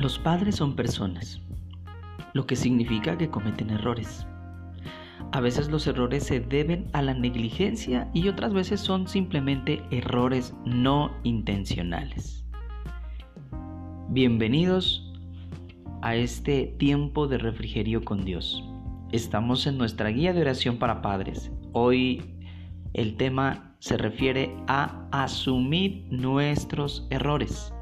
Los 0.00 0.18
padres 0.18 0.56
son 0.56 0.76
personas, 0.76 1.42
lo 2.32 2.46
que 2.46 2.56
significa 2.56 3.18
que 3.18 3.28
cometen 3.28 3.68
errores. 3.68 4.26
A 5.30 5.40
veces 5.40 5.68
los 5.68 5.86
errores 5.86 6.24
se 6.24 6.40
deben 6.40 6.88
a 6.94 7.02
la 7.02 7.12
negligencia 7.12 8.10
y 8.14 8.28
otras 8.28 8.54
veces 8.54 8.80
son 8.80 9.06
simplemente 9.06 9.82
errores 9.90 10.54
no 10.64 11.10
intencionales. 11.22 12.46
Bienvenidos 14.08 15.12
a 16.00 16.16
este 16.16 16.74
tiempo 16.78 17.28
de 17.28 17.36
refrigerio 17.36 18.02
con 18.02 18.24
Dios. 18.24 18.64
Estamos 19.12 19.66
en 19.66 19.76
nuestra 19.76 20.08
guía 20.08 20.32
de 20.32 20.40
oración 20.40 20.78
para 20.78 21.02
padres. 21.02 21.52
Hoy 21.72 22.24
el 22.94 23.18
tema 23.18 23.76
se 23.80 23.98
refiere 23.98 24.56
a 24.66 25.06
asumir 25.12 26.06
nuestros 26.08 27.06
errores. 27.10 27.74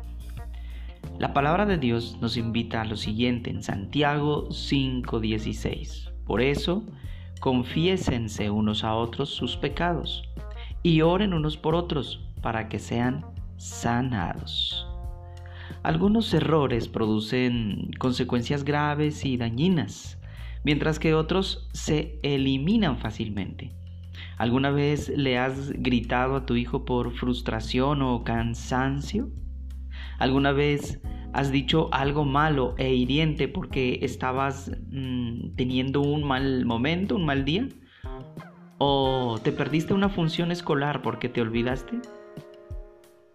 La 1.19 1.35
palabra 1.35 1.67
de 1.67 1.79
Dios 1.79 2.17
nos 2.21 2.37
invita 2.37 2.81
a 2.81 2.85
lo 2.85 2.95
siguiente 2.95 3.51
en 3.51 3.65
Santiago 3.65 4.51
5:16. 4.53 6.13
Por 6.25 6.41
eso, 6.41 6.85
confiésense 7.41 8.51
unos 8.51 8.85
a 8.85 8.95
otros 8.95 9.31
sus 9.31 9.57
pecados 9.57 10.23
y 10.85 11.01
oren 11.01 11.35
unos 11.35 11.57
por 11.57 11.75
otros 11.75 12.21
para 12.41 12.69
que 12.69 12.79
sean 12.79 13.27
sanados. 13.57 14.87
Algunos 15.83 16.33
errores 16.33 16.87
producen 16.87 17.91
consecuencias 17.99 18.63
graves 18.63 19.25
y 19.25 19.37
dañinas, 19.37 20.21
mientras 20.63 21.01
que 21.01 21.15
otros 21.15 21.69
se 21.73 22.21
eliminan 22.23 22.97
fácilmente. 22.97 23.73
¿Alguna 24.37 24.71
vez 24.71 25.09
le 25.09 25.37
has 25.37 25.73
gritado 25.73 26.37
a 26.37 26.47
tu 26.47 26.55
hijo 26.55 26.85
por 26.85 27.11
frustración 27.11 28.03
o 28.03 28.23
cansancio? 28.23 29.33
¿Alguna 30.19 30.53
vez 30.53 31.01
has 31.33 31.53
dicho 31.53 31.89
algo 31.93 32.25
malo 32.25 32.75
e 32.77 32.95
hiriente 32.95 33.49
porque 33.49 34.01
estabas 34.03 34.71
mm, 34.91 35.55
teniendo 35.57 36.01
un 36.01 36.25
mal 36.25 36.67
momento, 36.67 37.17
un 37.17 37.25
mal 37.25 37.45
día? 37.45 37.69
¿O 38.79 39.39
te 39.43 39.53
perdiste 39.53 39.95
una 39.95 40.09
función 40.09 40.51
escolar 40.53 41.03
porque 41.03 41.29
te 41.29 41.41
olvidaste? 41.41 42.01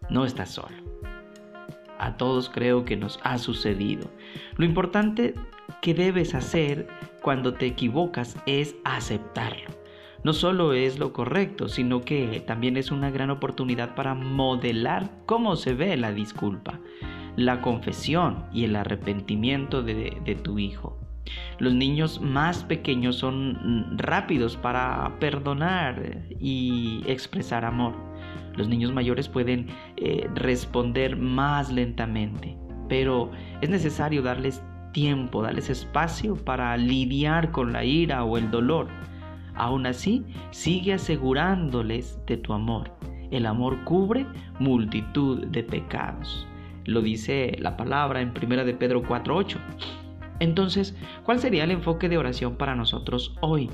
No 0.09 0.25
estás 0.25 0.51
solo. 0.51 0.75
A 1.99 2.17
todos 2.17 2.49
creo 2.49 2.83
que 2.83 2.97
nos 2.97 3.19
ha 3.23 3.37
sucedido. 3.37 4.09
Lo 4.57 4.65
importante 4.65 5.35
que 5.81 5.93
debes 5.93 6.35
hacer 6.35 6.87
cuando 7.21 7.53
te 7.53 7.65
equivocas 7.65 8.37
es 8.45 8.75
aceptarlo 8.83 9.82
no 10.23 10.33
solo 10.33 10.73
es 10.73 10.99
lo 10.99 11.11
correcto, 11.11 11.67
sino 11.67 12.01
que 12.01 12.41
también 12.47 12.77
es 12.77 12.91
una 12.91 13.11
gran 13.11 13.29
oportunidad 13.29 13.93
para 13.95 14.13
modelar 14.13 15.11
cómo 15.25 15.55
se 15.55 15.73
ve 15.73 15.97
la 15.97 16.13
disculpa, 16.13 16.79
la 17.35 17.61
confesión 17.61 18.45
y 18.53 18.63
el 18.63 18.75
arrepentimiento 18.75 19.83
de, 19.83 20.39
tu 20.41 20.59
hijo. 20.59 20.97
Los 21.59 21.73
niños 21.73 22.21
más 22.21 22.63
pequeños 22.63 23.17
son 23.17 23.97
rápidos 23.97 24.55
para 24.57 25.17
perdonar 25.19 26.25
y 26.39 27.03
expresar 27.05 27.65
amor. 27.65 27.93
Los 28.55 28.67
niños 28.67 28.93
mayores 28.93 29.27
pueden 29.27 29.67
eh, 29.97 30.29
responder 30.35 31.17
más 31.17 31.71
lentamente, 31.71 32.57
pero 32.87 33.31
es 33.61 33.69
necesario 33.69 34.21
darles 34.21 34.61
tiempo, 34.91 35.41
darles 35.41 35.69
espacio 35.69 36.35
para 36.35 36.77
lidiar 36.77 37.51
con 37.51 37.73
la 37.73 37.83
ira 37.83 38.23
o 38.23 38.37
el 38.37 38.51
dolor 38.51 38.87
Aún 39.55 39.85
así, 39.85 40.25
sigue 40.51 40.93
asegurándoles 40.93 42.19
de 42.25 42.37
tu 42.37 42.53
amor. 42.53 42.91
El 43.31 43.45
amor 43.45 43.83
cubre 43.83 44.25
multitud 44.59 45.45
de 45.47 45.63
pecados. 45.63 46.47
Lo 46.85 47.01
dice 47.01 47.55
la 47.59 47.77
palabra 47.77 48.21
en 48.21 48.31
1 48.31 48.65
de 48.65 48.73
Pedro 48.73 49.03
4:8. 49.03 49.57
Entonces, 50.39 50.95
¿cuál 51.23 51.39
sería 51.39 51.63
el 51.63 51.71
enfoque 51.71 52.09
de 52.09 52.17
oración 52.17 52.57
para 52.57 52.75
nosotros 52.75 53.35
hoy? 53.41 53.69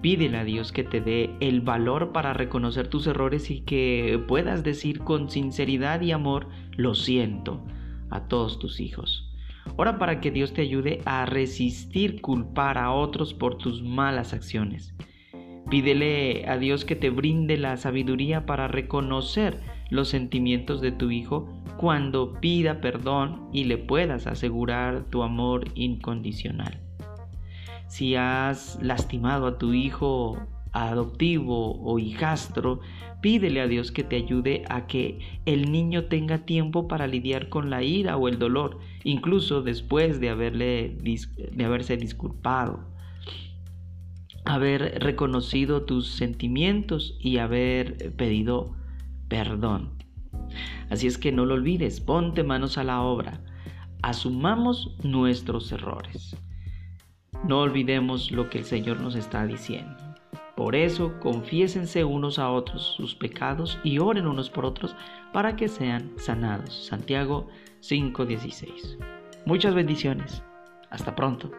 Pídele 0.00 0.36
a 0.36 0.44
Dios 0.44 0.70
que 0.70 0.84
te 0.84 1.00
dé 1.00 1.34
el 1.40 1.62
valor 1.62 2.12
para 2.12 2.34
reconocer 2.34 2.88
tus 2.88 3.06
errores 3.06 3.50
y 3.50 3.60
que 3.62 4.22
puedas 4.28 4.62
decir 4.62 5.00
con 5.00 5.30
sinceridad 5.30 6.02
y 6.02 6.12
amor, 6.12 6.48
lo 6.76 6.94
siento, 6.94 7.64
a 8.10 8.28
todos 8.28 8.58
tus 8.58 8.80
hijos. 8.80 9.33
Ora 9.76 9.98
para 9.98 10.20
que 10.20 10.30
Dios 10.30 10.52
te 10.52 10.62
ayude 10.62 11.00
a 11.04 11.26
resistir 11.26 12.20
culpar 12.20 12.78
a 12.78 12.92
otros 12.92 13.34
por 13.34 13.58
tus 13.58 13.82
malas 13.82 14.32
acciones. 14.32 14.94
Pídele 15.68 16.46
a 16.46 16.58
Dios 16.58 16.84
que 16.84 16.94
te 16.94 17.10
brinde 17.10 17.56
la 17.56 17.76
sabiduría 17.76 18.46
para 18.46 18.68
reconocer 18.68 19.60
los 19.90 20.08
sentimientos 20.08 20.80
de 20.80 20.92
tu 20.92 21.10
hijo 21.10 21.48
cuando 21.76 22.34
pida 22.34 22.80
perdón 22.80 23.48
y 23.52 23.64
le 23.64 23.78
puedas 23.78 24.26
asegurar 24.26 25.04
tu 25.10 25.22
amor 25.22 25.64
incondicional. 25.74 26.80
Si 27.88 28.14
has 28.14 28.78
lastimado 28.80 29.46
a 29.46 29.58
tu 29.58 29.72
hijo 29.72 30.38
adoptivo 30.74 31.80
o 31.80 31.98
hijastro, 31.98 32.80
pídele 33.22 33.60
a 33.60 33.68
Dios 33.68 33.92
que 33.92 34.02
te 34.02 34.16
ayude 34.16 34.64
a 34.68 34.86
que 34.86 35.20
el 35.46 35.70
niño 35.70 36.06
tenga 36.06 36.38
tiempo 36.44 36.88
para 36.88 37.06
lidiar 37.06 37.48
con 37.48 37.70
la 37.70 37.82
ira 37.82 38.16
o 38.16 38.28
el 38.28 38.38
dolor, 38.38 38.78
incluso 39.04 39.62
después 39.62 40.20
de, 40.20 40.30
haberle, 40.30 40.98
de 40.98 41.64
haberse 41.64 41.96
disculpado, 41.96 42.80
haber 44.44 45.02
reconocido 45.02 45.84
tus 45.84 46.08
sentimientos 46.08 47.16
y 47.20 47.38
haber 47.38 48.14
pedido 48.16 48.74
perdón. 49.28 50.02
Así 50.90 51.06
es 51.06 51.16
que 51.16 51.32
no 51.32 51.46
lo 51.46 51.54
olvides, 51.54 52.00
ponte 52.00 52.42
manos 52.42 52.78
a 52.78 52.84
la 52.84 53.00
obra, 53.00 53.40
asumamos 54.02 54.96
nuestros 55.02 55.70
errores. 55.72 56.36
No 57.48 57.60
olvidemos 57.60 58.32
lo 58.32 58.50
que 58.50 58.58
el 58.58 58.64
Señor 58.64 59.00
nos 59.00 59.14
está 59.14 59.46
diciendo. 59.46 60.13
Por 60.56 60.76
eso, 60.76 61.18
confiésense 61.20 62.04
unos 62.04 62.38
a 62.38 62.50
otros 62.50 62.94
sus 62.96 63.14
pecados 63.14 63.78
y 63.82 63.98
oren 63.98 64.26
unos 64.26 64.50
por 64.50 64.64
otros 64.64 64.94
para 65.32 65.56
que 65.56 65.68
sean 65.68 66.12
sanados. 66.16 66.86
Santiago 66.86 67.48
5:16. 67.80 68.98
Muchas 69.46 69.74
bendiciones. 69.74 70.42
Hasta 70.90 71.14
pronto. 71.14 71.50